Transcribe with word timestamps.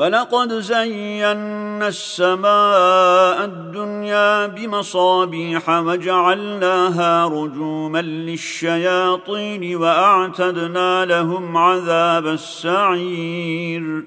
ولقد 0.00 0.52
زينا 0.52 1.88
السماء 1.88 3.44
الدنيا 3.44 4.46
بمصابيح 4.46 5.70
وجعلناها 5.70 7.26
رجوما 7.26 8.02
للشياطين 8.02 9.76
وأعتدنا 9.76 11.04
لهم 11.04 11.56
عذاب 11.56 12.26
السعير. 12.26 14.04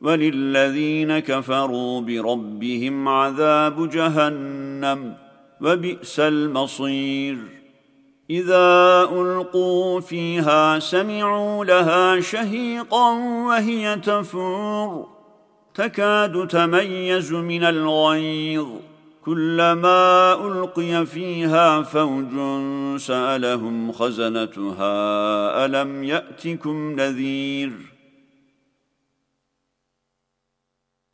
وللذين 0.00 1.18
كفروا 1.18 2.00
بربهم 2.00 3.08
عذاب 3.08 3.90
جهنم 3.90 5.14
وبئس 5.60 6.20
المصير. 6.20 7.38
إذا 8.30 9.08
ألقوا 9.12 10.00
فيها 10.00 10.78
سمعوا 10.78 11.64
لها 11.64 12.20
شهيقا 12.20 13.12
وهي 13.46 13.96
تفور. 13.96 15.13
تكاد 15.74 16.48
تميز 16.48 17.32
من 17.32 17.64
الغيظ. 17.64 18.68
كلما 19.24 20.34
ألقي 20.46 21.06
فيها 21.06 21.82
فوج 21.82 22.32
سألهم 23.00 23.92
خزنتها 23.92 24.94
ألم 25.64 26.04
يأتكم 26.04 27.00
نذير؟ 27.00 27.72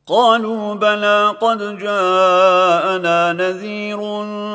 قالوا 0.07 0.73
بلى 0.73 1.35
قد 1.41 1.77
جاءنا 1.77 3.33
نذير 3.33 3.99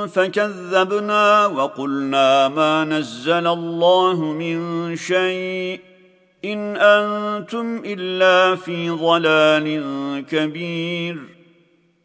فكذبنا 0.07 1.47
وقلنا 1.47 2.49
ما 2.49 2.85
نزل 2.85 3.47
الله 3.47 4.25
من 4.25 4.97
شيء. 4.97 5.96
إن 6.45 6.77
أنتم 6.77 7.83
إلا 7.85 8.57
في 8.57 8.91
ضلال 8.91 10.25
كبير 10.27 11.19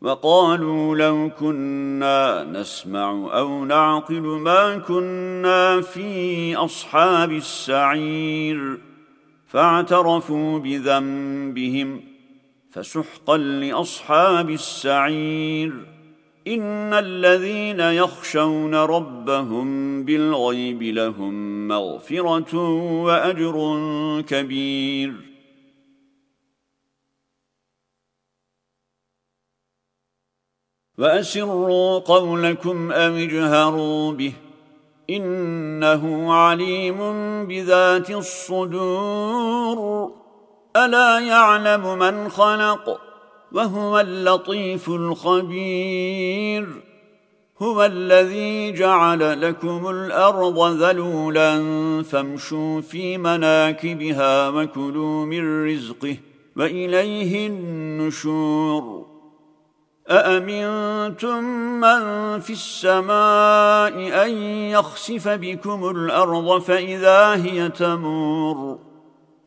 وقالوا 0.02 0.96
لو 0.96 1.30
كنا 1.40 2.44
نسمع 2.44 3.10
أو 3.12 3.66
نعقل 3.66 4.22
ما 4.22 4.78
كنا 4.78 5.82
في 5.82 6.56
أصحاب 6.56 7.32
السعير 7.32 8.78
فاعترفوا 9.48 10.60
بذنبهم 10.60 12.02
فسحقا 12.72 13.38
لأصحاب 13.38 14.50
السعير 14.50 15.74
ان 16.48 16.94
الذين 16.94 17.80
يخشون 17.80 18.76
ربهم 18.76 20.04
بالغيب 20.04 20.84
لهم 20.84 21.68
مغفره 21.68 22.56
واجر 23.04 23.56
كبير. 24.28 25.14
واسروا 30.98 32.00
قولكم 32.00 32.92
أو 32.92 33.16
اجهروا 33.16 34.12
به 34.12 34.34
انه 35.10 36.34
عليم 36.34 36.98
بذات 37.48 38.10
الصدور 38.10 39.80
الا 40.76 41.20
يعلم 41.20 42.00
من 42.00 42.30
خلق 42.30 43.11
وهو 43.52 44.00
اللطيف 44.00 44.90
الخبير 44.90 46.68
هو 47.62 47.86
الذي 47.86 48.72
جعل 48.72 49.42
لكم 49.42 49.90
الأرض 49.90 50.84
ذلولا 50.84 51.64
فامشوا 52.04 52.82
في 52.82 53.18
مناكبها 53.18 54.50
وكلوا 54.50 55.26
من 55.26 55.66
رزقه 55.66 56.18
وإليه 56.56 57.48
النشور. 57.48 59.06
أأمنتم 60.10 61.44
من 61.80 62.40
في 62.40 62.54
السماء 62.54 64.26
أن 64.26 64.32
يخسف 64.72 65.28
بكم 65.28 65.90
الأرض 65.90 66.62
فإذا 66.62 67.36
هي 67.44 67.70
تمور؟ 67.70 68.91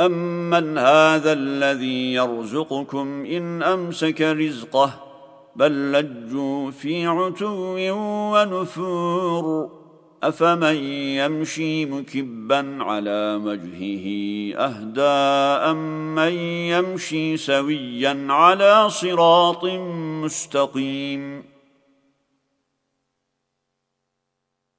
امن 0.00 0.78
هذا 0.78 1.32
الذي 1.32 2.12
يرزقكم 2.12 3.24
ان 3.26 3.62
امسك 3.62 4.20
رزقه 4.20 4.92
بل 5.56 5.92
لجوا 5.92 6.70
في 6.70 7.06
عتو 7.06 7.76
ونفور 8.32 9.70
افمن 10.22 10.76
يمشي 11.16 11.86
مكبا 11.86 12.78
على 12.80 13.40
وجهه 13.44 14.06
اهدى 14.58 15.12
امن 15.70 16.32
يمشي 16.72 17.36
سويا 17.36 18.26
على 18.30 18.90
صراط 18.90 19.64
مستقيم 20.24 21.51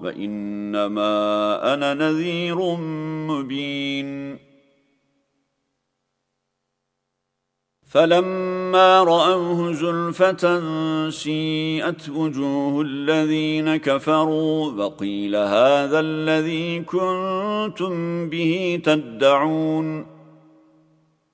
وانما 0.00 1.74
أنا 1.74 1.94
نذير 1.94 2.76
مبين. 3.28 4.38
فلما 7.86 9.02
رأوه 9.02 9.72
زلفة 9.72 10.60
سيئت 11.10 12.08
وجوه 12.08 12.82
الذين 12.82 13.76
كفروا 13.76 14.72
وقيل 14.72 15.36
هذا 15.36 16.00
الذي 16.00 16.80
كنتم 16.80 18.28
به 18.28 18.80
تدعون. 18.84 20.19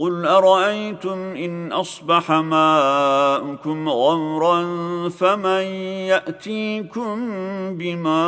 قل 0.00 0.26
ارايتم 0.26 1.18
ان 1.36 1.72
اصبح 1.72 2.30
ماؤكم 2.30 3.88
غورا 3.88 4.62
فمن 5.08 5.62
ياتيكم 6.08 7.16
بماء 7.76 8.18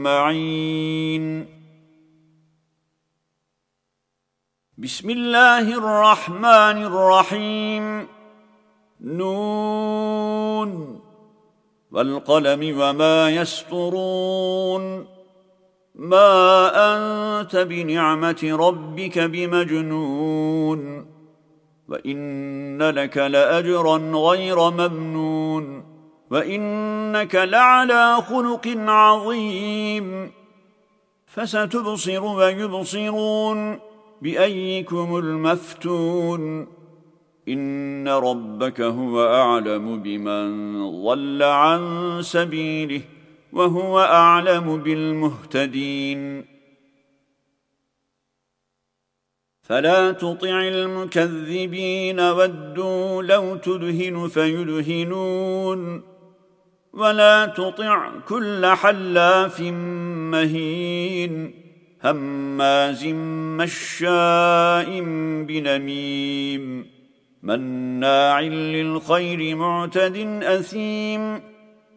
معين 0.00 1.46
بسم 4.78 5.10
الله 5.10 5.78
الرحمن 5.78 6.76
الرحيم 6.88 8.06
نون 9.00 11.00
والقلم 11.90 12.80
وما 12.80 13.30
يسطرون 13.30 15.11
ما 16.02 16.70
أنت 16.74 17.56
بنعمة 17.56 18.56
ربك 18.60 19.18
بمجنون 19.18 21.06
وإن 21.88 22.82
لك 22.82 23.16
لأجرا 23.16 23.96
غير 24.14 24.70
ممنون 24.70 25.84
وإنك 26.30 27.34
لعلى 27.34 28.16
خلق 28.28 28.74
عظيم 28.76 30.30
فستبصر 31.26 32.24
ويبصرون 32.24 33.78
بأيكم 34.22 35.16
المفتون 35.16 36.66
إن 37.48 38.08
ربك 38.08 38.80
هو 38.80 39.26
أعلم 39.26 40.02
بمن 40.02 40.82
ضل 41.04 41.42
عن 41.42 42.18
سبيله 42.22 43.02
وهو 43.52 44.00
أعلم 44.00 44.76
بالمهتدين. 44.76 46.44
فلا 49.62 50.12
تطع 50.12 50.62
المكذبين 50.62 52.20
ودوا 52.20 53.22
لو 53.22 53.56
تدهن 53.56 54.28
فيدهنون. 54.28 56.02
ولا 56.92 57.46
تطع 57.46 58.10
كل 58.28 58.66
حلاف 58.66 59.60
مهين. 60.30 61.54
هماز 62.04 63.06
مشاء 63.58 65.00
بنميم. 65.44 66.86
مناع 67.42 68.40
للخير 68.40 69.56
معتد 69.56 70.16
أثيم. 70.42 71.51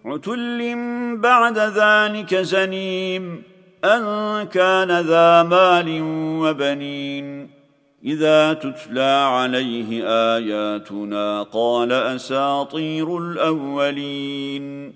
عتل 0.06 0.76
بعد 1.20 1.58
ذلك 1.58 2.36
زنيم 2.36 3.44
أن 3.84 4.44
كان 4.44 5.00
ذا 5.02 5.44
مال 5.44 6.02
وبنين. 6.42 7.50
إذا 8.04 8.54
تتلى 8.54 9.02
عليه 9.02 10.08
آياتنا 10.08 11.44
قال 11.44 11.92
أساطير 11.92 13.18
الأولين. 13.18 14.94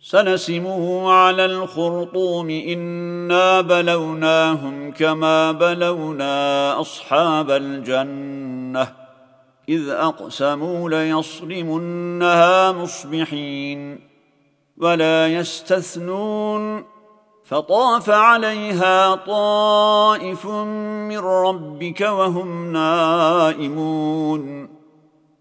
سنسمه 0.00 1.12
على 1.12 1.44
الخرطوم. 1.44 2.50
إنا 2.50 3.60
بلوناهم 3.60 4.92
كما 4.92 5.52
بلونا 5.52 6.80
أصحاب 6.80 7.50
الجنة. 7.50 9.05
إذ 9.68 9.88
أقسموا 9.88 10.90
ليصرمنها 10.90 12.72
مصبحين 12.72 14.00
ولا 14.78 15.28
يستثنون 15.28 16.84
فطاف 17.44 18.10
عليها 18.10 19.14
طائف 19.14 20.46
من 20.46 21.18
ربك 21.18 22.00
وهم 22.00 22.72
نائمون 22.72 24.68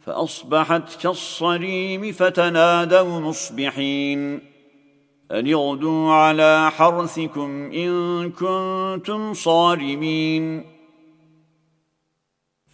فأصبحت 0.02 1.02
كالصريم 1.02 2.12
فتنادوا 2.12 3.20
مصبحين 3.20 4.42
أن 5.32 5.48
على 6.12 6.72
حرثكم 6.72 7.72
إن 7.72 8.32
كنتم 8.32 9.34
صارمين 9.34 10.75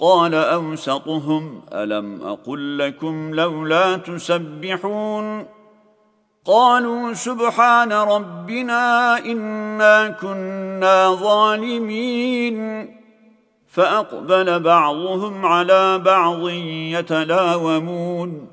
قال 0.00 0.34
أوسطهم 0.34 1.62
ألم 1.72 2.22
أقل 2.22 2.78
لكم 2.78 3.34
لولا 3.34 3.96
تسبحون؟ 3.96 5.46
قالوا 6.44 7.12
سبحان 7.12 7.92
ربنا 7.92 9.18
إنا 9.18 10.08
كنا 10.08 11.14
ظالمين. 11.14 12.88
فأقبل 13.68 14.60
بعضهم 14.60 15.46
على 15.46 15.98
بعض 15.98 16.48
يتلاومون. 16.98 18.48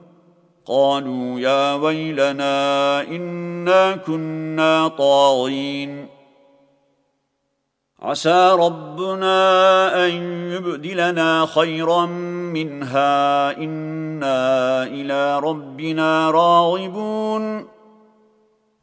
قالوا 0.65 1.39
يا 1.39 1.73
ويلنا 1.73 3.01
إنا 3.01 3.95
كنا 3.95 4.87
طاغين. 4.87 6.14
عسى 8.05 8.51
ربنا 8.59 10.05
أن 10.05 10.11
يبدلنا 10.51 11.45
خيرا 11.45 12.05
منها. 12.05 13.57
إنا 13.57 14.83
إلى 14.83 15.39
ربنا 15.39 16.31
راغبون. 16.31 17.67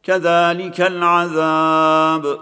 كذلك 0.03 0.81
العذاب. 0.81 2.39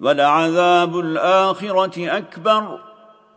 ولعذاب 0.00 0.98
الآخرة 0.98 2.16
أكبر. 2.16 2.78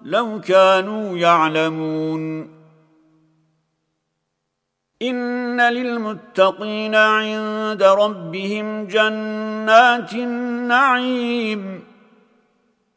لو 0.02 0.42
كانوا 0.42 1.18
يعلمون. 1.18 2.50
إن 5.02 5.62
للمتقين 5.62 6.96
عند 6.96 7.84
ربهم 7.84 8.88
جنات 8.88 10.14
النعيم. 10.14 11.97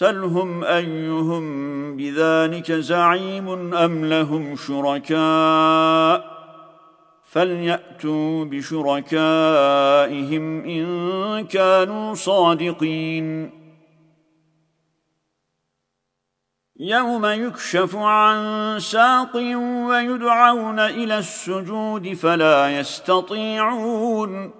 سلهم 0.00 0.64
أيهم 0.64 1.44
بذلك 1.96 2.72
زعيم 2.72 3.74
أم 3.74 4.04
لهم 4.04 4.56
شركاء 4.56 6.40
فليأتوا 7.22 8.44
بشركائهم 8.44 9.64
إن 10.64 11.46
كانوا 11.46 12.14
صادقين. 12.14 13.50
يوم 16.80 17.26
يكشف 17.26 17.96
عن 17.96 18.78
ساق 18.80 19.36
ويدعون 19.88 20.78
إلى 20.80 21.18
السجود 21.18 22.12
فلا 22.12 22.78
يستطيعون 22.78 24.59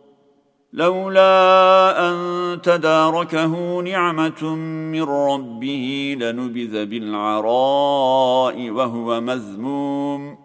لولا 0.73 2.09
أن 2.09 2.61
تداركه 2.61 3.81
نعمة 3.81 4.55
من 4.91 5.03
ربه 5.03 6.17
لنبذ 6.19 6.85
بالعراء 6.85 8.69
وهو 8.69 9.21
مذموم. 9.21 10.37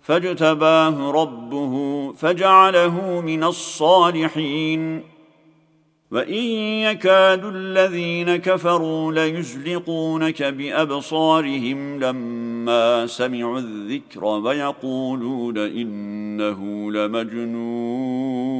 فاجتباه 0.00 1.10
ربه 1.10 2.12
فجعله 2.12 3.20
من 3.20 3.44
الصالحين. 3.44 5.02
وإن 6.10 6.44
يكاد 6.84 7.44
الذين 7.44 8.36
كفروا 8.36 9.12
ليزلقونك 9.12 10.42
بأبصارهم 10.42 12.00
لما 12.00 13.06
سمعوا 13.06 13.58
الذكر 13.58 14.24
ويقولون 14.24 15.58
إنه 15.58 16.92
لمجنون. 16.92 18.54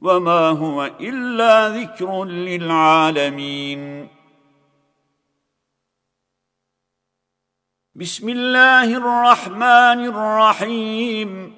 وما 0.00 0.48
هو 0.48 0.90
الا 1.00 1.68
ذكر 1.68 2.24
للعالمين. 2.24 4.08
بسم 7.94 8.28
الله 8.28 8.96
الرحمن 8.96 10.06
الرحيم. 10.06 11.54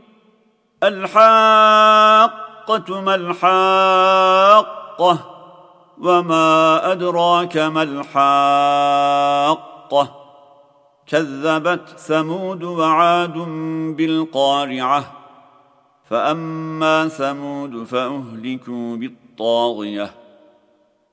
الحاق 0.82 2.42
الحاقة 2.62 3.00
ما 3.00 3.14
الحاقة 3.14 5.18
وما 5.99 6.92
أدراك 6.92 7.56
ما 7.56 7.82
الحاقة. 7.82 9.52
كذبت 11.06 11.88
ثمود 11.88 12.62
وعاد 12.62 13.38
بالقارعة. 13.96 15.22
فأما 16.12 17.09
ثمود 17.09 17.85
فأهلكوا 17.85 18.97
بالطاغية 18.97 20.11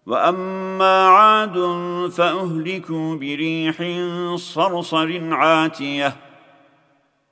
وأما 0.06 1.08
عاد 1.08 1.58
فأهلكوا 2.12 3.15
بريح 3.15 3.84
صرصر 4.36 5.34
عاتيه 5.34 6.15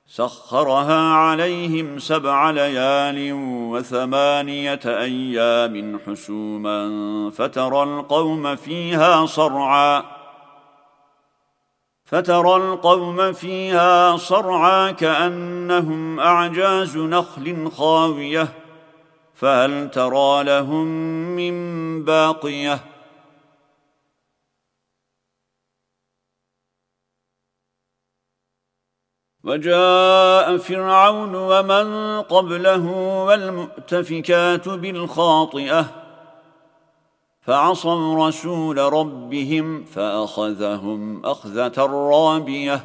سخرها 0.06 1.12
عليهم 1.14 1.98
سبع 1.98 2.50
ليال 2.50 3.32
وثمانيه 3.72 4.80
أيام 4.86 6.00
حسوما 6.06 6.80
فترى 7.30 7.82
القوم 7.82 8.56
فيها 8.56 9.26
صرعا 9.26 10.17
فترى 12.08 12.56
القوم 12.56 13.32
فيها 13.32 14.16
صرعا 14.16 14.90
كأنهم 14.90 16.20
أعجاز 16.20 16.96
نخل 16.96 17.70
خاوية 17.70 18.48
فهل 19.34 19.90
ترى 19.90 20.44
لهم 20.44 20.86
من 21.36 22.04
باقية؟ 22.04 22.80
وجاء 29.44 30.56
فرعون 30.56 31.34
ومن 31.34 32.20
قبله 32.22 32.86
والمؤتفكات 33.24 34.68
بالخاطئة 34.68 36.07
فعصوا 37.48 38.28
رسول 38.28 38.78
ربهم 38.78 39.84
فأخذهم 39.84 41.26
أخذة 41.26 41.86
رابية. 41.86 42.84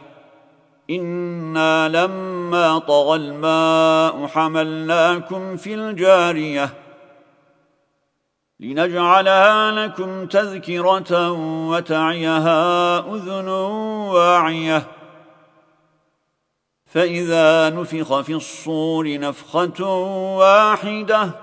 إنا 0.89 1.89
لما 1.89 2.79
طغى 2.79 3.15
الماء 3.15 4.27
حملناكم 4.27 5.57
في 5.57 5.73
الجارية. 5.73 6.73
لنجعلها 8.59 9.71
لكم 9.71 10.25
تذكرة 10.25 11.31
وتعيها 11.69 12.99
أذن 12.99 13.47
واعية. 14.09 14.87
فإذا 16.85 17.69
نفخ 17.69 18.21
في 18.21 18.33
الصور 18.33 19.19
نفخة 19.19 19.85
واحدة 20.37 21.42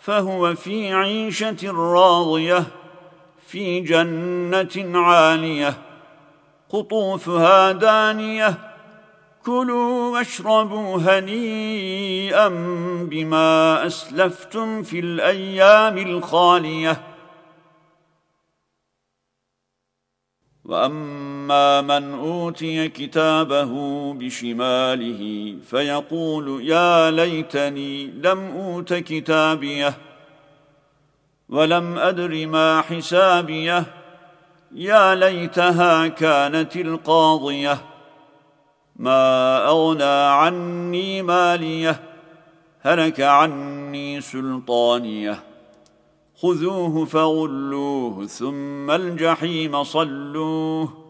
فهو 0.00 0.54
في 0.54 0.92
عيشة 0.92 1.72
راضية 1.72 2.66
في 3.46 3.80
جنة 3.80 4.98
عالية 4.98 5.74
قطوفها 6.68 7.72
دانية 7.72 8.70
كلوا 9.44 10.12
واشربوا 10.12 10.98
هنيئا 10.98 12.48
بما 13.10 13.86
أسلفتم 13.86 14.82
في 14.82 15.00
الأيام 15.00 15.98
الخالية. 15.98 17.02
وأما 20.64 21.29
من 21.80 22.14
أوتي 22.14 22.88
كتابه 22.88 23.72
بشماله 24.14 25.54
فيقول 25.64 26.64
يا 26.68 27.10
ليتني 27.10 28.06
لم 28.06 28.38
أوت 28.38 28.94
كتابيه 28.94 29.94
ولم 31.48 31.98
أدر 31.98 32.46
ما 32.46 32.80
حسابيه 32.80 33.84
يا 34.74 35.14
ليتها 35.14 36.08
كانت 36.08 36.76
القاضية 36.76 37.78
ما 38.96 39.66
أغنى 39.66 40.04
عني 40.04 41.22
ماليه 41.22 42.00
هلك 42.80 43.20
عني 43.20 44.20
سلطانيه 44.20 45.42
خذوه 46.42 47.04
فغلوه 47.04 48.26
ثم 48.26 48.90
الجحيم 48.90 49.84
صلوه 49.84 51.09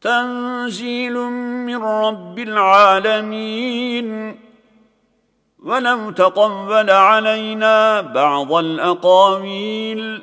تنزيل 0.00 1.14
من 1.66 1.82
رب 1.82 2.38
العالمين. 2.38 4.36
ولو 5.64 6.10
تقبل 6.10 6.90
علينا 6.90 8.00
بعض 8.00 8.52
الأقاويل 8.52 10.22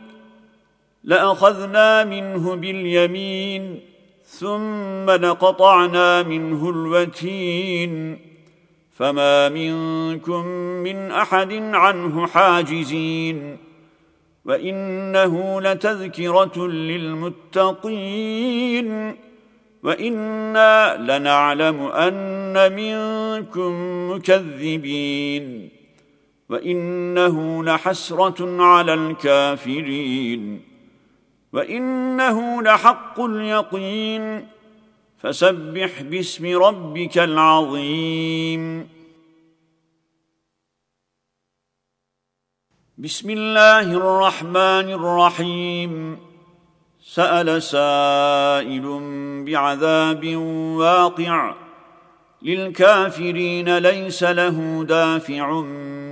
لأخذنا 1.03 2.03
منه 2.03 2.55
باليمين 2.55 3.79
ثم 4.25 5.09
لقطعنا 5.09 6.23
منه 6.23 6.69
الوتين. 6.69 8.19
فما 8.97 9.49
منكم 9.49 10.45
من 10.83 11.11
أحد 11.11 11.53
عنه 11.53 12.27
حاجزين. 12.27 13.57
وإنه 14.45 15.61
لتذكرة 15.61 16.67
للمتقين. 16.67 17.87
وإنا 19.87 20.97
لنعلم 20.99 21.81
أن 21.81 22.75
منكم 22.75 23.71
مكذبين 24.11 25.69
وإنه 26.49 27.63
لحسرة 27.63 28.63
على 28.63 28.93
الكافرين 28.93 30.61
وإنه 31.53 32.61
لحق 32.61 33.21
اليقين 33.21 34.47
فسبح 35.17 36.01
باسم 36.01 36.57
ربك 36.57 37.17
العظيم. 37.17 38.89
بسم 42.97 43.29
الله 43.29 43.93
الرحمن 43.93 44.87
الرحيم. 44.99 46.26
سأل 47.17 47.63
سائل 47.63 48.85
بعذاب 49.45 50.35
واقع 50.75 51.55
للكافرين 52.41 53.77
ليس 53.77 54.23
له 54.23 54.83
دافع 54.83 55.51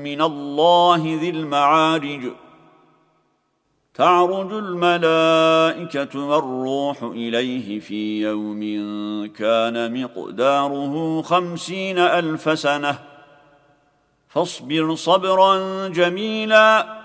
من 0.03 0.21
الله 0.21 1.17
ذي 1.21 1.29
المعارج. 1.29 2.31
تعرج 3.93 4.53
الملائكة 4.53 6.19
والروح 6.19 7.03
إليه 7.03 7.79
في 7.79 8.21
يوم 8.21 8.61
كان 9.27 10.03
مقداره 10.03 11.21
خمسين 11.21 11.99
ألف 11.99 12.59
سنة. 12.59 12.99
فاصبر 14.27 14.95
صبرا 14.95 15.87
جميلا. 15.87 17.04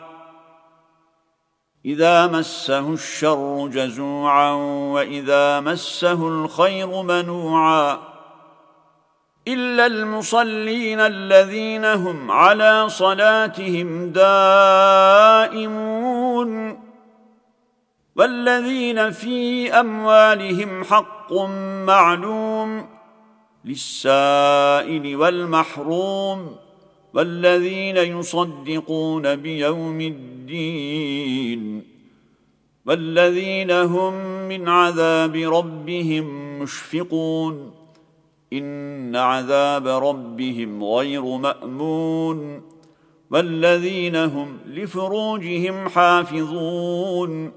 إذا 1.85 2.27
مسه 2.27 2.93
الشر 2.93 3.67
جزوعا 3.67 4.51
وإذا 4.93 5.59
مسه 5.59 6.27
الخير 6.27 7.01
منوعا 7.01 7.99
إلا 9.47 9.85
المصلين 9.85 10.99
الذين 10.99 11.85
هم 11.85 12.31
على 12.31 12.89
صلاتهم 12.89 14.09
دائمون 14.09 15.71
والذين 18.15 19.11
في 19.11 19.73
أموالهم 19.79 20.83
حق 20.83 21.33
معلوم 21.85 22.87
للسائل 23.65 25.15
والمحروم 25.15 26.55
والذين 27.13 27.97
يصدقون 27.97 29.35
بيوم 29.35 30.01
الدين 30.01 31.91
والذين 32.85 33.71
هم 33.71 34.13
من 34.47 34.69
عذاب 34.69 35.35
ربهم 35.35 36.59
مشفقون. 36.59 37.71
إن 38.53 39.15
عذاب 39.15 39.87
ربهم 39.87 40.83
غير 40.83 41.23
مأمون. 41.37 42.61
والذين 43.31 44.15
هم 44.15 44.57
لفروجهم 44.67 45.89
حافظون. 45.89 47.51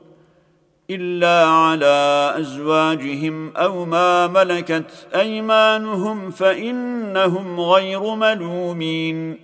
إلا 0.90 1.46
على 1.46 2.34
أزواجهم 2.38 3.56
أو 3.56 3.84
ما 3.84 4.26
ملكت 4.26 5.06
أيمانهم 5.14 6.30
فإنهم 6.30 7.60
غير 7.60 8.14
ملومين. 8.14 9.43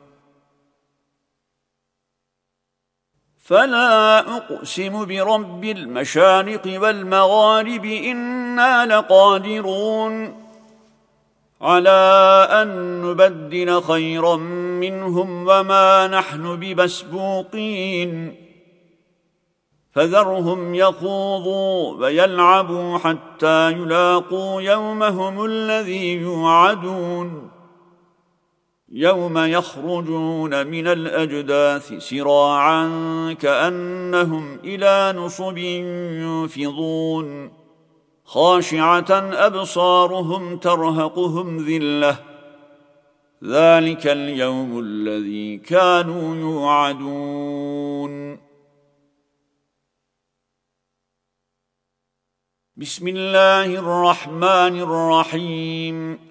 فلا 3.41 4.19
أقسم 4.19 5.05
برب 5.05 5.63
المشارق 5.65 6.61
والمغارب 6.81 7.85
إنا 7.85 8.85
لقادرون 8.85 10.41
على 11.61 12.47
أن 12.51 13.01
نبدل 13.01 13.81
خيرا 13.81 14.35
منهم 14.81 15.47
وما 15.47 16.07
نحن 16.07 16.55
بمسبوقين 16.55 18.35
فذرهم 19.91 20.75
يخوضوا 20.75 21.93
ويلعبوا 21.93 22.97
حتى 22.97 23.71
يلاقوا 23.71 24.61
يومهم 24.61 25.45
الذي 25.45 26.13
يوعدون 26.13 27.51
يوم 28.93 29.37
يخرجون 29.37 30.67
من 30.67 30.87
الأجداث 30.87 31.93
سراعا 31.93 32.87
كأنهم 33.33 34.59
إلى 34.63 35.19
نصب 35.19 35.57
ينفضون. 35.57 37.51
خاشعة 38.23 39.11
أبصارهم 39.47 40.57
ترهقهم 40.57 41.57
ذلة. 41.57 42.17
ذلك 43.43 44.07
اليوم 44.07 44.79
الذي 44.79 45.57
كانوا 45.57 46.35
يوعدون. 46.35 48.37
بسم 52.75 53.07
الله 53.07 53.65
الرحمن 53.65 54.81
الرحيم. 54.81 56.30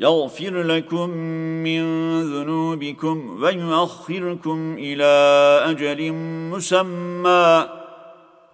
يغفر 0.00 0.62
لكم 0.62 1.10
من 1.64 1.82
ذنوبكم 2.22 3.42
ويؤخركم 3.42 4.76
إلى 4.78 5.04
أجل 5.70 6.12
مسمى. 6.52 7.66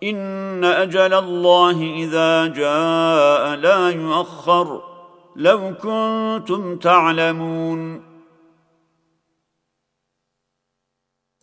إن 0.03 0.65
أجل 0.65 1.15
الله 1.15 1.83
إذا 1.83 2.47
جاء 2.47 3.55
لا 3.55 3.91
يؤخر. 3.91 4.83
لو 5.37 5.75
كنتم 5.83 6.77
تعلمون. 6.77 8.16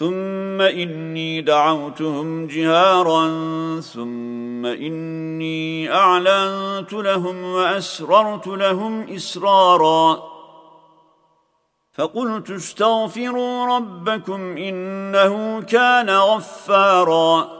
ثم 0.00 0.60
اني 0.60 1.40
دعوتهم 1.40 2.46
جهارا 2.46 3.30
ثم 3.80 4.66
اني 4.66 5.92
اعلنت 5.92 6.92
لهم 6.92 7.44
واسررت 7.44 8.46
لهم 8.46 9.02
اسرارا 9.02 10.22
فقلت 11.92 12.50
استغفروا 12.50 13.76
ربكم 13.76 14.56
انه 14.56 15.62
كان 15.62 16.10
غفارا 16.10 17.59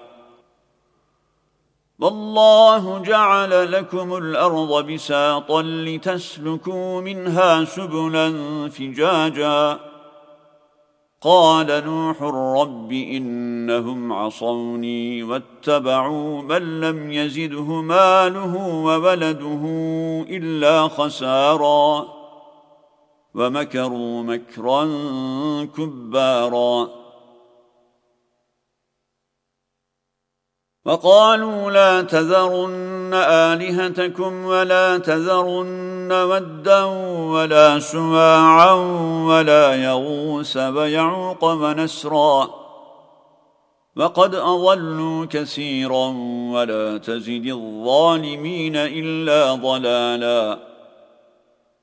والله 2.01 2.99
جعل 2.99 3.71
لكم 3.71 4.17
الأرض 4.17 4.91
بساطا 4.91 5.61
لتسلكوا 5.61 7.01
منها 7.01 7.63
سبلا 7.63 8.29
فجاجا. 8.69 9.79
قال 11.21 11.83
نوح 11.85 12.21
رب 12.61 12.91
إنهم 12.91 14.13
عصوني 14.13 15.23
واتبعوا 15.23 16.41
من 16.41 16.81
لم 16.81 17.11
يزده 17.11 17.63
ماله 17.63 18.83
وولده 18.85 19.61
إلا 20.29 20.87
خسارا. 20.87 22.07
ومكروا 23.35 24.23
مكرا 24.23 24.89
كبارا. 25.77 27.00
وقالوا 30.85 31.71
لا 31.71 32.01
تذرن 32.01 33.13
آلهتكم 33.13 34.45
ولا 34.45 34.97
تذرن 34.97 36.11
ودا 36.11 36.83
ولا 37.33 37.79
سواعا 37.79 38.73
ولا 39.27 39.75
يغوس 39.75 40.57
ويعوق 40.57 41.43
ونسرا. 41.43 42.49
وقد 43.95 44.35
أضلوا 44.35 45.25
كثيرا 45.25 46.07
ولا 46.53 46.97
تزد 46.97 47.45
الظالمين 47.45 48.75
إلا 48.75 49.55
ضلالا. 49.55 50.70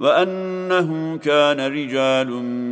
وانه 0.00 1.16
كان 1.16 1.60
رجال 1.60 2.30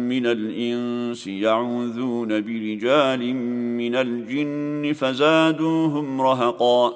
من 0.09 0.27
الإنس 0.27 1.27
يعوذون 1.27 2.29
برجال 2.29 3.35
من 3.77 3.95
الجن 3.95 4.93
فزادوهم 4.93 6.23
رهقا. 6.23 6.93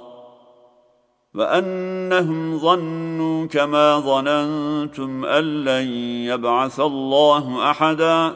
وأنهم 1.34 2.58
ظنوا 2.58 3.46
كما 3.46 4.00
ظننتم 4.00 5.24
أن 5.24 5.64
لن 5.64 5.86
يبعث 6.26 6.80
الله 6.80 7.70
أحدا. 7.70 8.34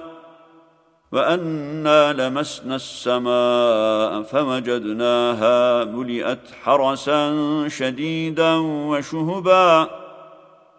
وأنا 1.12 2.12
لمسنا 2.12 2.76
السماء 2.76 4.22
فوجدناها 4.22 5.84
ملئت 5.84 6.50
حرسا 6.62 7.34
شديدا 7.68 8.54
وشهبا. 8.58 10.05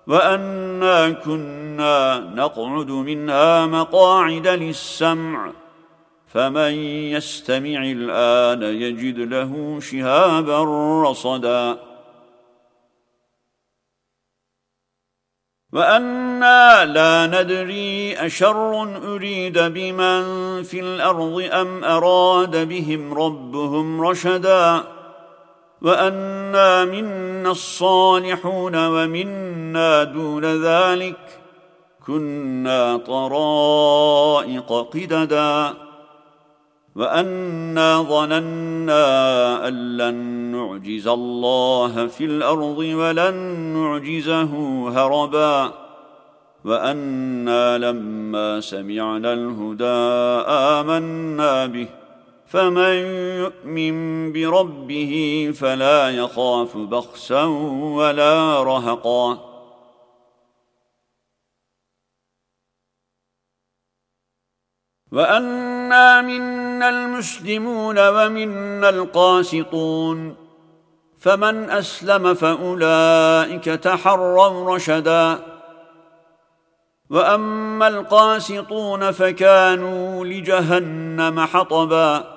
وأنا 0.08 1.10
كنا 1.10 2.20
نقعد 2.20 2.92
منها 2.92 3.66
مقاعد 3.66 4.48
للسمع 4.48 5.52
فمن 6.28 6.74
يستمع 7.14 7.84
الآن 7.84 8.64
يجد 8.64 9.20
له 9.20 9.80
شهابا 9.80 10.64
رصدا. 11.04 11.78
وأنا 15.74 16.86
لا 16.86 17.28
ندري 17.28 18.16
أشر 18.16 18.84
أريد 19.14 19.60
بمن 19.60 20.24
في 20.64 20.80
الأرض 20.80 21.50
أم 21.52 21.84
أراد 21.84 22.68
بهم 22.68 23.14
ربهم 23.14 24.02
رشدا. 24.02 24.97
وانا 25.82 26.86
منا 26.86 27.52
الصالحون 27.52 28.88
ومنا 28.88 30.04
دون 30.04 30.46
ذلك 30.46 31.40
كنا 32.08 32.98
طرائق 32.98 34.74
قددا 34.94 35.74
وانا 36.96 38.02
ظننا 38.02 39.68
ان 39.68 39.98
لن 39.98 40.16
نعجز 40.52 41.08
الله 41.08 42.08
في 42.08 42.26
الأرض 42.26 42.78
ولن 42.78 43.36
نعجزه 43.74 44.54
هربا 44.90 45.72
وأنا 46.66 47.78
لما 47.78 48.60
سمعنا 48.60 49.34
الهدى 49.34 49.86
امنا 50.50 51.66
به 51.66 51.88
فمن 52.48 52.96
يؤمن 53.44 54.32
بربه 54.34 55.54
فلا 55.56 56.10
يخاف 56.10 56.78
بخسا 56.78 57.44
ولا 57.94 58.64
رهقا. 58.64 59.54
وأنا 65.12 66.22
منا 66.22 66.90
المسلمون 66.90 68.10
ومنا 68.10 68.90
القاسطون. 68.90 70.36
فمن 71.18 71.70
أسلم 71.70 72.34
فأولئك 72.34 73.66
تحروا 73.66 74.76
رشدا. 74.76 75.40
وأما 77.10 77.88
القاسطون 77.88 79.12
فكانوا 79.12 80.26
لجهنم 80.26 81.40
حطبا. 81.40 82.37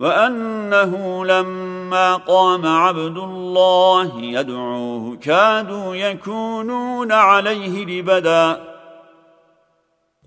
وأنه 0.00 1.24
لما 1.24 2.16
قام 2.16 2.66
عبد 2.66 3.16
الله 3.16 4.20
يدعوه 4.20 5.16
كادوا 5.16 5.94
يكونون 5.94 7.12
عليه 7.12 7.84
لبدا. 7.84 8.70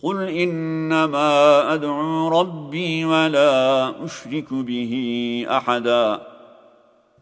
قل 0.04 0.30
إنما 0.30 1.74
أدعو 1.74 2.40
ربي 2.40 3.06
ولا 3.06 3.94
أشرك 4.06 4.54
به 4.54 4.94
أحدا. 5.50 6.22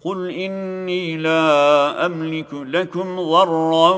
قل 0.06 0.30
إني 0.32 1.18
لا 1.18 2.06
أملك 2.06 2.54
لكم 2.54 3.22
ضرا 3.22 3.96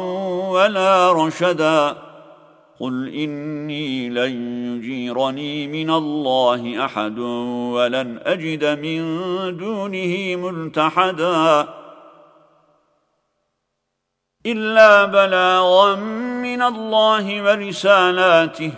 ولا 0.49 1.11
رشدا. 1.11 2.02
قل 2.84 3.08
اني 3.08 4.10
لن 4.10 4.32
يجيرني 4.76 5.67
من 5.67 5.89
الله 5.89 6.86
احد 6.86 7.19
ولن 7.76 8.19
اجد 8.26 8.65
من 8.80 9.02
دونه 9.58 10.36
ملتحدا 10.36 11.67
الا 14.46 15.06
بلاغا 15.06 15.96
من 16.43 16.62
الله 16.62 17.43
ورسالاته 17.43 18.72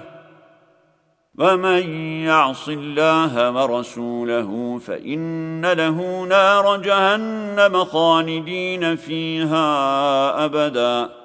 ومن 1.35 1.89
يعص 2.25 2.69
الله 2.69 3.51
ورسوله 3.51 4.79
فان 4.85 5.65
له 5.65 6.23
نار 6.23 6.77
جهنم 6.77 7.85
خالدين 7.85 8.95
فيها 8.95 9.65
ابدا 10.45 11.24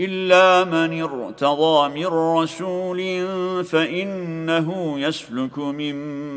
إلا 0.00 0.64
من 0.64 1.02
ارتضى 1.02 2.00
من 2.00 2.06
رسول 2.06 3.00
فإنه 3.64 5.00
يسلك 5.00 5.58
من 5.58 5.94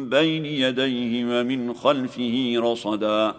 بين 0.09 0.45
يديه 0.45 1.25
ومن 1.25 1.73
خلفه 1.73 2.53
رصدا 2.57 3.35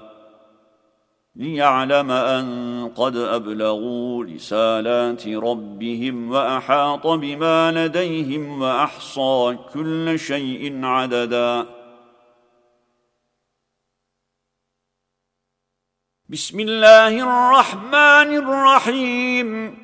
ليعلم 1.37 2.11
أن 2.11 2.89
قد 2.97 3.17
أبلغوا 3.17 4.25
رسالات 4.25 5.29
ربهم 5.29 6.31
وأحاط 6.31 7.07
بما 7.07 7.87
لديهم 7.87 8.63
وأحصى 8.63 9.57
كل 9.73 10.19
شيء 10.19 10.85
عددا. 10.85 11.67
بسم 16.29 16.61
الله 16.61 17.09
الرحمن 17.09 18.37
الرحيم. 18.37 19.84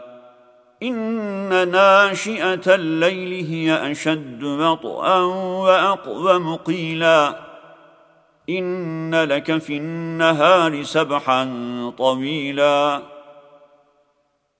إن 0.83 1.71
ناشئة 1.71 2.75
الليل 2.75 3.45
هي 3.45 3.91
أشد 3.91 4.43
وطئا 4.43 5.19
وأقوم 5.63 6.55
قيلا. 6.55 7.39
إن 8.49 9.23
لك 9.23 9.57
في 9.57 9.77
النهار 9.77 10.83
سبحا 10.83 11.45
طويلا. 11.97 13.01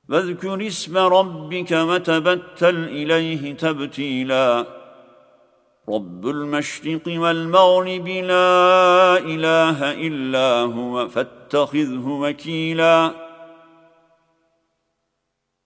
واذكر 0.10 0.68
اسم 0.68 0.98
ربك 0.98 1.72
وتبتل 1.72 2.84
إليه 2.84 3.54
تبتيلا. 3.54 4.66
رب 5.90 6.28
المشرق 6.28 7.02
والمغرب 7.08 8.08
لا 8.08 9.18
إله 9.18 9.92
إلا 9.92 10.60
هو 10.62 11.08
فاتخذه 11.08 12.08
وكيلا. 12.08 13.21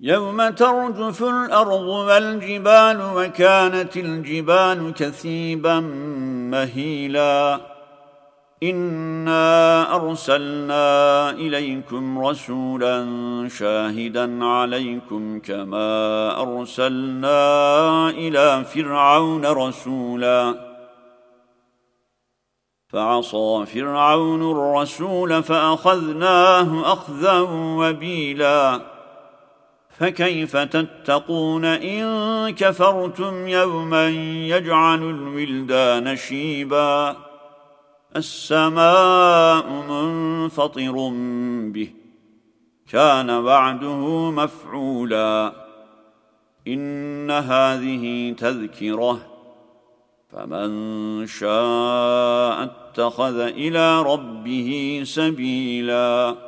يوم 0.00 0.48
ترجف 0.48 1.22
الأرض 1.22 1.88
والجبال 1.88 3.00
وكانت 3.14 3.96
الجبال 3.96 4.92
كثيبا 4.96 5.80
مهيلا. 6.50 7.60
إنا 8.62 9.94
أرسلنا 9.94 11.30
إليكم 11.30 12.18
رسولا 12.18 13.06
شاهدا 13.58 14.44
عليكم 14.44 15.40
كما 15.40 16.30
أرسلنا 16.42 18.10
إلى 18.10 18.64
فرعون 18.64 19.46
رسولا. 19.46 20.54
فعصى 22.88 23.64
فرعون 23.66 24.50
الرسول 24.50 25.42
فأخذناه 25.42 26.92
أخذا 26.92 27.40
وبيلا. 27.50 28.97
فكيف 29.98 30.56
تتقون 30.56 31.64
إن 31.64 32.50
كفرتم 32.50 33.48
يوما 33.48 34.08
يجعل 34.48 35.02
الولدان 35.02 36.16
شيبا؟ 36.16 37.16
السماء 38.16 39.66
منفطر 39.88 40.92
به 41.72 41.90
كان 42.92 43.30
وعده 43.30 44.30
مفعولا. 44.30 45.52
إن 46.68 47.30
هذه 47.30 48.34
تذكرة 48.38 49.20
فمن 50.28 51.26
شاء 51.26 52.62
اتخذ 52.62 53.38
إلى 53.38 54.02
ربه 54.02 55.00
سبيلا. 55.04 56.47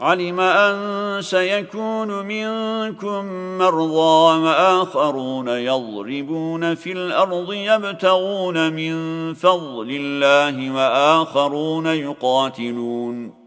علم 0.00 0.40
أن 0.40 1.22
سيكون 1.22 2.26
منكم 2.26 3.24
مرضى 3.58 4.40
وآخرون 4.42 5.48
يضربون 5.48 6.74
في 6.74 6.92
الأرض 6.92 7.52
يبتغون 7.52 8.72
من 8.72 8.94
فضل 9.34 9.88
الله 9.90 10.74
وآخرون 10.74 11.86
يقاتلون. 11.86 13.39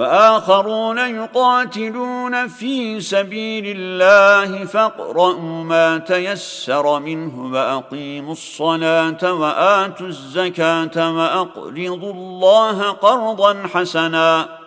وآخرون 0.00 0.98
يقاتلون 0.98 2.48
في 2.48 3.00
سبيل 3.00 3.64
الله 3.76 4.64
فاقرؤوا 4.64 5.64
ما 5.64 5.98
تيسر 5.98 7.00
منه 7.00 7.52
وأقيموا 7.52 8.32
الصلاة 8.32 9.32
وآتوا 9.34 10.06
الزكاة 10.06 11.16
وأقرضوا 11.16 12.12
الله 12.12 12.90
قرضا 12.90 13.62
حسنا 13.74 14.58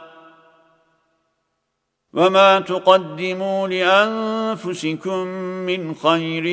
وما 2.14 2.60
تقدموا 2.60 3.68
لأنفسكم 3.68 5.28
من 5.66 5.96
خير 5.96 6.46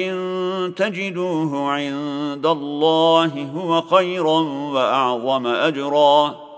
تجدوه 0.70 1.70
عند 1.70 2.46
الله 2.46 3.50
هو 3.56 3.82
خيرا 3.82 4.40
وأعظم 4.74 5.46
أجرا 5.46 6.49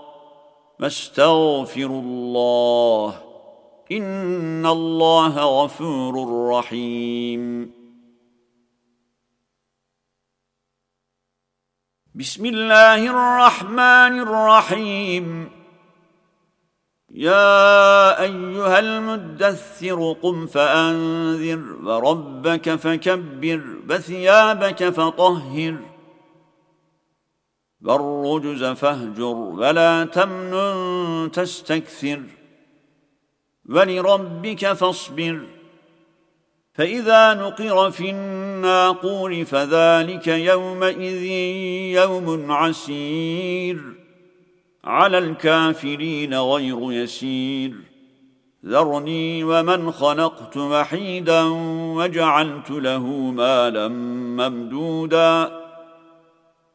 فاستغفروا 0.83 2.01
الله. 2.01 3.23
إن 3.91 4.65
الله 4.65 5.63
غفور 5.63 6.47
رحيم. 6.49 7.71
بسم 12.15 12.45
الله 12.45 12.95
الرحمن 12.95 14.19
الرحيم. 14.19 15.49
يا 17.09 18.21
أيها 18.21 18.79
المدثر 18.79 20.13
قم 20.13 20.47
فأنذر 20.47 21.75
وربك 21.83 22.75
فكبر 22.75 23.61
وثيابك 23.89 24.89
فطهر. 24.89 25.92
والرجز 27.83 28.63
فاهجر 28.63 29.35
ولا 29.35 30.03
تمنن 30.03 31.31
تستكثر 31.31 32.21
ولربك 33.69 34.73
فاصبر 34.73 35.41
فاذا 36.73 37.33
نقر 37.33 37.91
في 37.91 38.09
الناقور 38.09 39.43
فذلك 39.45 40.27
يومئذ 40.27 41.23
يوم 42.01 42.51
عسير 42.51 43.81
على 44.83 45.17
الكافرين 45.17 46.33
غير 46.33 46.91
يسير 46.91 47.73
ذرني 48.65 49.43
ومن 49.43 49.91
خلقت 49.91 50.57
وحيدا 50.57 51.43
وجعلت 51.95 52.71
له 52.71 53.07
مالا 53.07 53.87
ممدودا 54.37 55.62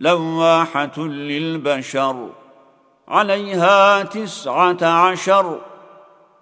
لواحة 0.00 0.98
للبشر 0.98 2.30
عليها 3.08 4.02
تسعة 4.02 4.84
عشر 4.84 5.60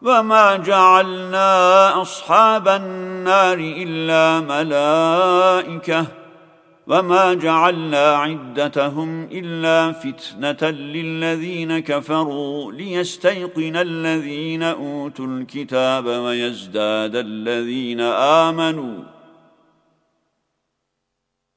وما 0.03 0.57
جعلنا 0.57 2.03
أصحاب 2.03 2.69
النار 2.69 3.59
إلا 3.59 4.41
ملائكة 4.41 6.07
وما 6.87 7.35
جعلنا 7.35 8.17
عدتهم 8.17 9.29
إلا 9.33 9.93
فتنة 9.93 10.71
للذين 10.71 11.79
كفروا 11.79 12.73
ليستيقن 12.73 13.77
الذين 13.77 14.63
أوتوا 14.63 15.27
الكتاب 15.27 16.07
ويزداد 16.07 17.17
الذين 17.17 18.01
آمنوا. 18.01 19.16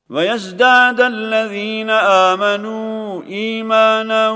ويزداد 0.09 1.01
الذين 1.01 1.89
آمنوا 1.89 3.23
إيمانا 3.23 4.29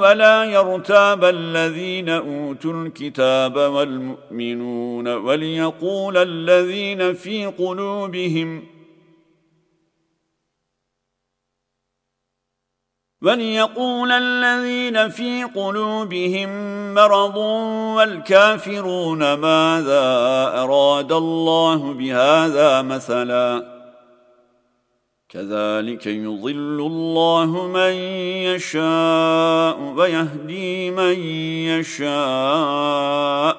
ولا 0.00 0.44
يرتاب 0.44 1.24
الذين 1.24 2.08
أوتوا 2.08 2.72
الكتاب 2.72 3.56
والمؤمنون 3.56 5.08
وليقول 5.08 6.16
الذين 6.16 7.14
في 7.14 7.46
قلوبهم 7.46 8.62
وليقول 13.22 14.12
الذين 14.12 15.08
في 15.08 15.44
قلوبهم 15.44 16.50
مرض 16.94 17.36
والكافرون 17.96 19.34
ماذا 19.34 20.02
أراد 20.62 21.12
الله 21.12 21.92
بهذا 21.92 22.82
مثلا 22.82 23.79
كذلك 25.32 26.06
يضل 26.06 26.78
الله 26.86 27.66
من 27.66 27.92
يشاء 28.50 29.80
ويهدي 29.96 30.90
من 30.90 31.18
يشاء 31.70 33.56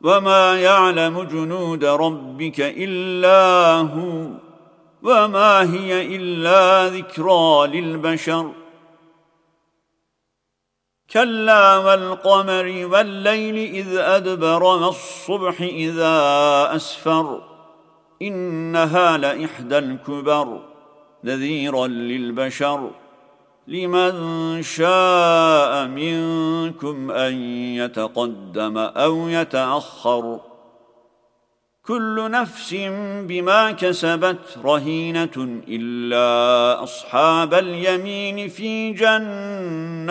وما 0.00 0.60
يعلم 0.60 1.22
جنود 1.22 1.84
ربك 1.84 2.60
إلا 2.60 3.74
هو 3.76 4.26
وما 5.02 5.74
هي 5.74 6.16
إلا 6.16 6.88
ذكرى 6.88 7.66
للبشر 7.66 8.50
كلا 11.10 11.78
والقمر 11.78 12.86
والليل 12.92 13.56
إذ 13.74 13.96
أدبر 13.96 14.62
والصبح 14.62 15.60
إذا 15.60 16.16
أسفر 16.76 17.49
إنها 18.22 19.18
لإحدى 19.18 19.78
الكبر 19.78 20.60
نذيرا 21.24 21.86
للبشر. 21.86 22.90
لمن 23.68 24.62
شاء 24.62 25.86
منكم 25.86 27.10
أن 27.10 27.34
يتقدم 27.74 28.78
أو 28.78 29.28
يتأخر. 29.28 30.40
كل 31.86 32.30
نفس 32.30 32.74
بما 33.28 33.70
كسبت 33.70 34.58
رهينة 34.64 35.62
إلا 35.68 36.82
أصحاب 36.82 37.54
اليمين 37.54 38.48
في 38.48 38.92
جنات. 38.92 40.10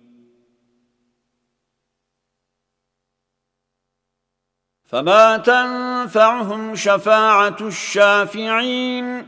فما 4.91 5.37
تنفعهم 5.37 6.75
شفاعه 6.75 7.55
الشافعين 7.61 9.25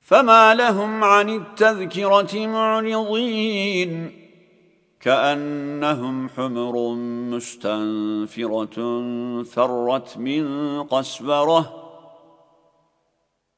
فما 0.00 0.54
لهم 0.54 1.04
عن 1.04 1.28
التذكره 1.28 2.46
معرضين 2.46 4.12
كانهم 5.00 6.28
حمر 6.28 6.94
مستنفره 7.34 8.76
فرت 9.42 10.18
من 10.18 10.82
قسوره 10.82 11.80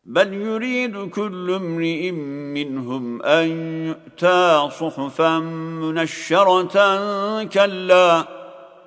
بل 0.05 0.33
يريد 0.33 1.11
كل 1.11 1.51
امرئ 1.51 2.11
منهم 2.55 3.23
ان 3.23 3.49
يؤتى 3.87 4.69
صحفا 4.71 5.39
منشره 5.39 6.65
كلا 7.45 8.36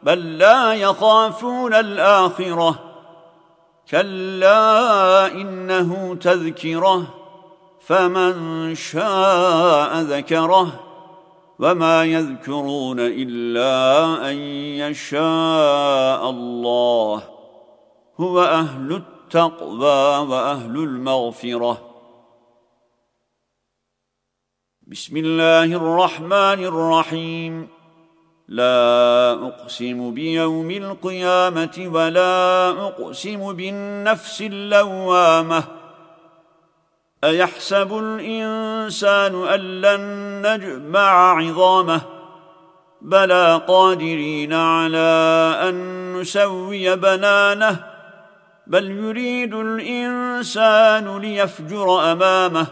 بل 0.03 0.37
لا 0.37 0.73
يخافون 0.73 1.73
الآخرة. 1.73 2.79
كلا 3.89 5.27
إنه 5.27 6.15
تذكرة 6.15 7.03
فمن 7.81 8.75
شاء 8.75 10.01
ذكره 10.01 10.79
وما 11.59 12.05
يذكرون 12.05 12.99
إلا 12.99 14.31
أن 14.31 14.35
يشاء 14.83 16.29
الله. 16.29 17.23
هو 18.19 18.41
أهل 18.41 18.93
التقوى 18.93 20.27
وأهل 20.27 20.75
المغفرة. 20.77 21.77
بسم 24.87 25.17
الله 25.17 25.63
الرحمن 25.63 26.65
الرحيم. 26.65 27.78
لا 28.49 29.33
أقسم 29.47 30.13
بيوم 30.13 30.71
القيامة 30.71 31.89
ولا 31.93 32.69
أقسم 32.69 33.53
بالنفس 33.53 34.41
اللوامة. 34.41 35.63
أيحسب 37.23 37.97
الإنسان 37.97 39.47
أن 39.47 39.81
لن 39.81 40.01
نجمع 40.45 41.37
عظامه؟ 41.37 42.01
بلى 43.01 43.61
قادرين 43.67 44.53
على 44.53 45.55
أن 45.69 46.13
نسوي 46.13 46.95
بنانه. 46.95 47.83
بل 48.67 48.91
يريد 48.91 49.53
الإنسان 49.53 51.17
ليفجر 51.17 52.11
أمامه. 52.11 52.67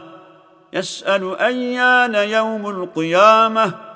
يسأل 0.74 1.36
أيان 1.36 2.16
يوم 2.16 2.70
القيامة؟ 2.70 3.87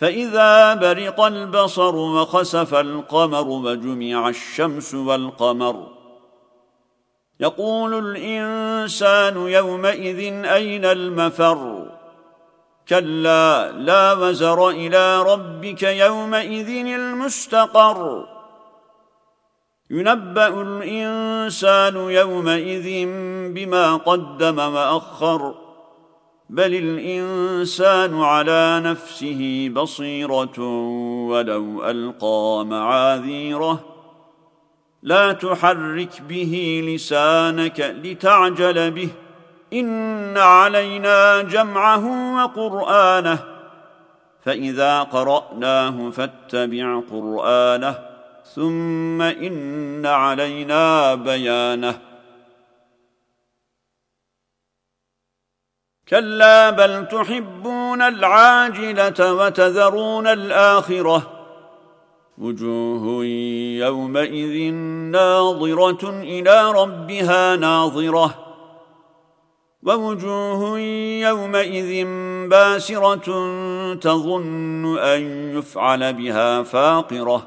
فإذا 0.00 0.74
برق 0.74 1.20
البصر 1.20 1.96
وخسف 1.96 2.74
القمر 2.74 3.48
وجمع 3.48 4.28
الشمس 4.28 4.94
والقمر. 4.94 5.86
يقول 7.40 8.16
الإنسان 8.16 9.36
يومئذ 9.36 10.44
أين 10.44 10.84
المفر؟ 10.84 11.86
كلا 12.88 13.72
لا 13.72 14.12
وزر 14.12 14.68
إلى 14.68 15.22
ربك 15.22 15.82
يومئذ 15.82 16.86
المستقر. 16.86 18.28
ينبأ 19.90 20.62
الإنسان 20.62 21.96
يومئذ 21.96 23.06
بما 23.54 23.96
قدم 23.96 24.58
وأخر. 24.58 25.54
بل 26.50 26.74
الإنسان 26.74 28.22
على 28.22 28.80
نفسه 28.84 29.70
بصيرة 29.74 30.60
ولو 31.28 31.90
ألقى 31.90 32.64
معاذيره. 32.66 33.80
لا 35.02 35.32
تحرك 35.32 36.22
به 36.28 36.82
لسانك 36.94 37.80
لتعجل 38.04 38.90
به. 38.90 39.08
إن 39.72 40.36
علينا 40.38 41.42
جمعه 41.42 42.34
وقرآنه. 42.36 43.38
فإذا 44.44 45.02
قرأناه 45.02 46.10
فاتبع 46.10 47.00
قرآنه. 47.10 47.98
ثم 48.54 49.22
إن 49.22 50.06
علينا 50.06 51.14
بيانه. 51.14 52.09
كلا 56.10 56.70
بل 56.70 57.08
تحبون 57.08 58.02
العاجلة 58.02 59.34
وتذرون 59.34 60.26
الآخرة. 60.26 61.22
وجوه 62.38 63.24
يومئذ 63.78 64.72
ناظرة 65.12 66.10
إلى 66.10 66.72
ربها 66.72 67.56
ناظرة. 67.56 68.34
ووجوه 69.82 70.78
يومئذ 71.28 72.06
باسرة 72.48 73.54
تظن 73.94 74.98
أن 74.98 75.20
يفعل 75.58 76.12
بها 76.12 76.62
فاقرة. 76.62 77.46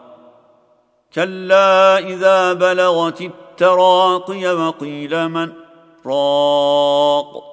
كلا 1.14 1.98
إذا 1.98 2.54
بلغت 2.54 3.22
التراقي 3.22 4.56
وقيل 4.56 5.30
من 5.30 5.52
راق. 6.06 7.53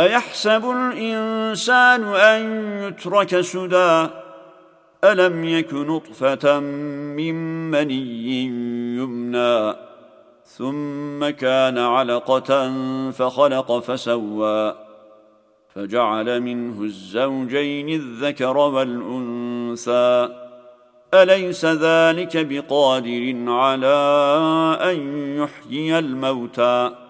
أيحسب 0.00 0.70
الإنسان 0.70 2.04
أن 2.04 2.42
يترك 2.82 3.40
سدى؟ 3.40 4.06
ألم 5.04 5.44
يك 5.44 5.74
نطفة 5.74 6.60
من 6.60 7.34
مني 7.70 8.46
يمنى؟ 8.96 9.74
ثم 10.44 11.30
كان 11.30 11.78
علقة 11.78 12.72
فخلق 13.10 13.78
فسوى. 13.78 14.74
فجعل 15.74 16.40
منه 16.40 16.82
الزوجين 16.82 17.88
الذكر 17.88 18.56
والأنثى. 18.56 20.28
أليس 21.14 21.64
ذلك 21.64 22.46
بقادر 22.46 23.34
على 23.48 23.96
أن 24.82 24.96
يحيي 25.36 25.98
الموتى؟ 25.98 27.09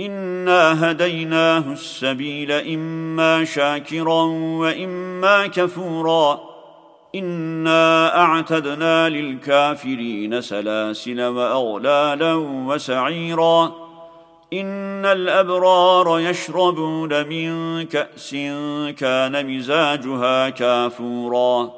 انا 0.00 0.90
هديناه 0.90 1.72
السبيل 1.72 2.52
اما 2.52 3.44
شاكرا 3.44 4.22
واما 4.60 5.46
كفورا 5.46 6.40
انا 7.14 8.16
اعتدنا 8.20 9.08
للكافرين 9.08 10.40
سلاسل 10.40 11.22
واغلالا 11.22 12.34
وسعيرا 12.66 13.72
ان 14.52 15.06
الابرار 15.06 16.20
يشربون 16.20 17.28
من 17.28 17.82
كاس 17.82 18.30
كان 18.98 19.56
مزاجها 19.56 20.48
كافورا 20.50 21.77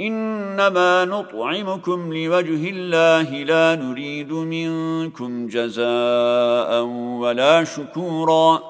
إنما 0.00 1.04
نطعمكم 1.04 2.12
لوجه 2.12 2.70
الله 2.70 3.22
لا 3.22 3.74
نريد 3.74 4.32
منكم 4.32 5.46
جزاء 5.46 6.82
ولا 7.20 7.64
شكورا. 7.64 8.62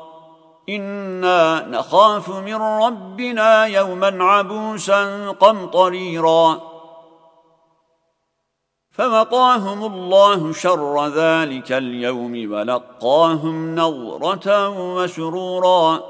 إنا 0.68 1.66
نخاف 1.68 2.30
من 2.30 2.54
ربنا 2.54 3.64
يوما 3.66 4.24
عبوسا 4.24 5.30
قمطريرا. 5.30 6.60
فوقاهم 8.90 9.84
الله 9.94 10.52
شر 10.52 11.08
ذلك 11.08 11.72
اليوم 11.72 12.52
ولقاهم 12.52 13.74
نظرة 13.74 14.68
وسرورا. 14.94 16.09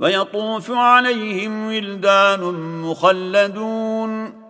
ويطوف 0.00 0.70
عليهم 0.70 1.66
ولدان 1.66 2.40
مخلدون. 2.82 4.40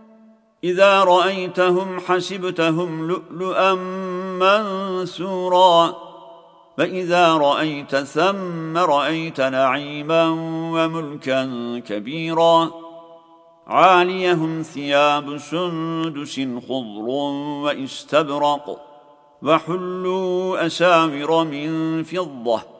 إذا 0.64 1.04
رأيتهم 1.04 2.00
حسبتهم 2.00 3.08
لؤلؤا 3.08 3.74
منثورا. 4.40 5.94
فإذا 6.78 7.34
رأيت 7.34 7.96
ثم 7.96 8.78
رأيت 8.78 9.40
نعيما 9.40 10.28
وملكا 10.74 11.44
كبيرا. 11.86 12.70
عاليهم 13.66 14.62
ثياب 14.62 15.36
سندس 15.38 16.40
خضر 16.40 17.08
واستبرق 17.64 18.80
وحلوا 19.42 20.66
أساور 20.66 21.44
من 21.44 22.02
فضة. 22.02 22.79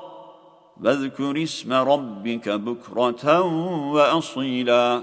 واذكر 0.83 1.43
اسم 1.43 1.73
ربك 1.73 2.49
بكرة 2.49 3.41
وأصيلا. 3.91 5.01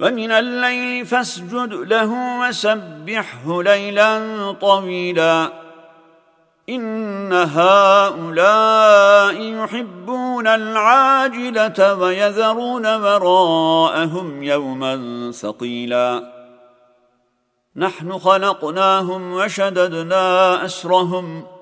ومن 0.00 0.30
الليل 0.30 1.06
فاسجد 1.06 1.72
له 1.72 2.40
وسبحه 2.40 3.62
ليلا 3.62 4.52
طويلا. 4.52 5.52
إن 6.68 7.32
هؤلاء 7.32 9.42
يحبون 9.42 10.46
العاجلة 10.46 11.94
ويذرون 11.94 12.96
وراءهم 12.96 14.42
يوما 14.42 15.30
ثقيلا. 15.32 16.32
نحن 17.76 18.18
خلقناهم 18.18 19.32
وشددنا 19.32 20.64
أسرهم. 20.64 21.57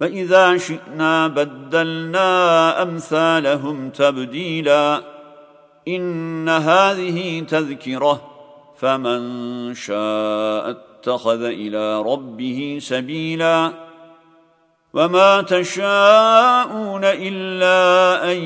فإذا 0.00 0.56
شئنا 0.56 1.26
بدلنا 1.26 2.82
أمثالهم 2.82 3.90
تبديلا. 3.90 5.02
إن 5.88 6.48
هذه 6.48 7.40
تذكرة 7.40 8.22
فمن 8.78 9.74
شاء 9.74 10.70
اتخذ 10.70 11.42
إلى 11.42 12.02
ربه 12.02 12.78
سبيلا. 12.82 13.72
وما 14.94 15.42
تشاءون 15.42 17.04
إلا 17.04 18.32
أن 18.32 18.36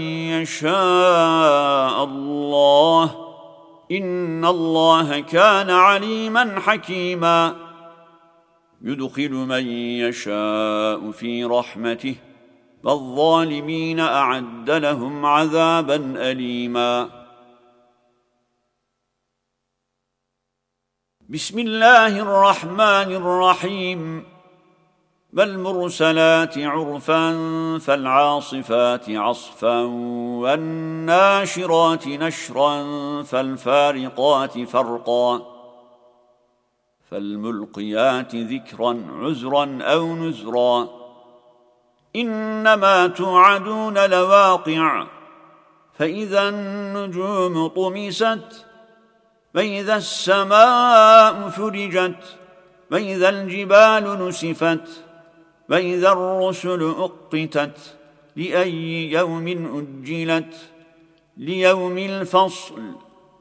يشاء 0.43 2.05
الله. 2.05 3.11
إن 3.93 4.45
الله 4.45 5.21
كان 5.21 5.71
عليما 5.71 6.61
حكيما. 6.61 7.64
يدخل 8.85 9.31
من 9.31 9.67
يشاء 9.69 11.11
في 11.11 11.45
رحمته 11.45 12.17
والظالمين 12.85 14.01
أعد 14.01 14.71
لهم 14.71 15.27
عذابا 15.27 16.31
اليما. 16.31 17.09
بسم 21.29 21.59
الله 21.59 22.21
الرحمن 22.21 23.15
الرحيم. 23.15 24.25
والمرسلات 25.37 26.59
عرفا 26.59 27.33
فالعاصفات 27.79 29.11
عصفا 29.11 29.81
والناشرات 30.41 32.09
نشرا 32.09 32.83
فالفارقات 33.23 34.59
فرقا. 34.59 35.54
فالملقيات 37.11 38.35
ذكرا 38.35 39.05
عزرا 39.21 39.79
أو 39.83 40.17
نزرا. 40.17 41.05
إنما 42.17 43.07
توعدون 43.07 44.11
لواقع 44.11 45.07
فإذا 45.99 46.49
النجوم 46.49 47.67
طمست 47.67 48.67
فإذا 49.55 49.97
السماء 49.97 51.49
فرجت 51.49 52.37
فإذا 52.91 53.29
الجبال 53.29 54.29
نسفت 54.29 55.05
واذا 55.69 56.13
الرسل 56.13 56.95
أقتت 56.99 57.79
لأي 58.37 59.11
يوم 59.13 59.49
أجلت 59.49 60.55
ليوم 61.37 61.99
الفصل. 61.99 62.83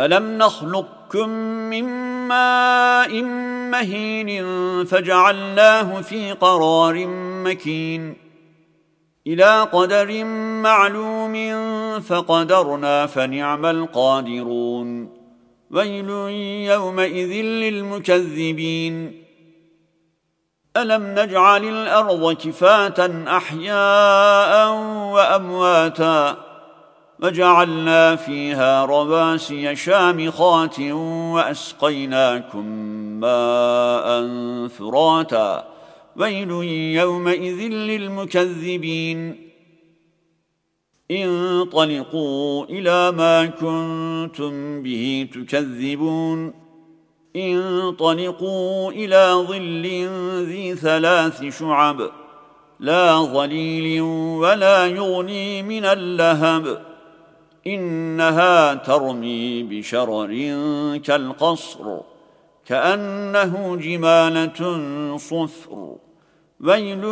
ألم 0.00 0.38
نخلقكم 0.38 1.28
من 1.70 1.84
ماء 2.28 3.22
مهين 3.70 4.44
فجعلناه 4.84 6.00
في 6.00 6.32
قرار 6.32 7.06
مكين 7.44 8.16
إلى 9.26 9.62
قدر 9.62 10.24
معلوم 10.62 11.34
فقدرنا 12.00 13.06
فنعم 13.06 13.66
القادرون 13.66 15.20
ويل 15.70 16.10
يومئذ 16.70 17.42
للمكذبين 17.42 19.24
ألم 20.76 21.14
نجعل 21.18 21.64
الأرض 21.64 22.32
كفاة 22.32 23.24
أحياء 23.36 24.74
وأمواتا 25.12 26.49
وجعلنا 27.22 28.16
فيها 28.16 28.84
رواسي 28.84 29.76
شامخات 29.76 30.80
وأسقيناكم 30.80 32.64
ماء 33.20 34.26
فراتا. 34.68 35.68
ويل 36.16 36.50
يومئذ 37.00 37.60
للمكذبين. 37.72 39.50
انطلقوا 41.10 42.64
إلى 42.64 43.12
ما 43.12 43.46
كنتم 43.46 44.82
به 44.82 45.28
تكذبون. 45.32 46.54
انطلقوا 47.36 48.92
إلى 48.92 49.44
ظل 49.48 50.08
ذي 50.46 50.74
ثلاث 50.74 51.58
شعب. 51.58 52.10
لا 52.80 53.16
ظليل 53.16 54.00
ولا 54.40 54.86
يغني 54.86 55.62
من 55.62 55.84
اللهب. 55.84 56.89
إنها 57.66 58.74
ترمي 58.74 59.62
بشرر 59.62 60.28
كالقصر 60.98 62.00
كأنه 62.66 63.76
جمالة 63.76 65.16
صفر. 65.16 65.96
ويل 66.60 67.04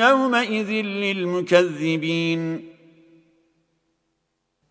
يومئذ 0.00 0.70
للمكذبين. 0.70 2.68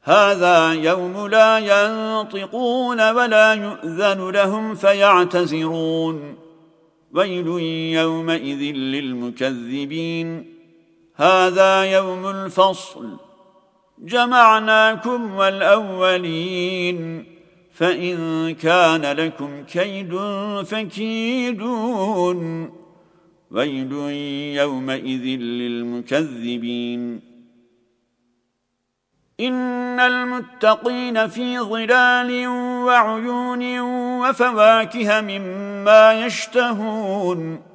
هذا 0.01 0.73
يوم 0.73 1.27
لا 1.27 1.57
ينطقون 1.57 3.11
ولا 3.11 3.53
يؤذن 3.53 4.29
لهم 4.29 4.75
فيعتذرون. 4.75 6.35
ويل 7.13 7.47
يومئذ 8.01 8.75
للمكذبين. 8.75 10.55
هذا 11.15 11.83
يوم 11.83 12.27
الفصل. 12.27 13.17
جمعناكم 14.05 15.35
والأولين 15.35 17.25
فإن 17.73 18.55
كان 18.55 19.01
لكم 19.01 19.63
كيد 19.63 20.19
فكيدون. 20.63 22.71
ويل 23.51 23.91
يومئذ 24.61 25.39
للمكذبين. 25.39 27.21
إن 29.39 29.99
المتقين 29.99 31.27
في 31.27 31.59
ظلال 31.59 32.47
وعيون 32.85 33.79
وفواكه 34.19 35.21
مما 35.21 36.25
يشتهون. 36.25 37.74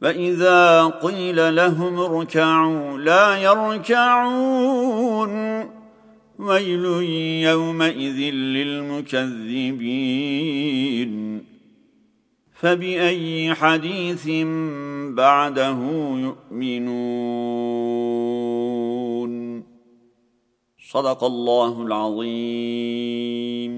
فاذا 0.00 0.86
قيل 0.86 1.56
لهم 1.56 1.98
اركعوا 1.98 2.98
لا 2.98 3.36
يركعون. 3.36 5.30
ويل 6.38 6.84
يومئذ 7.44 8.34
للمكذبين. 8.34 9.44
فبأي 12.54 13.54
حديث 13.54 14.28
بعده 15.08 15.78
يؤمنون؟ 16.18 16.94
صدق 20.90 21.24
الله 21.24 21.82
العظيم. 21.82 23.74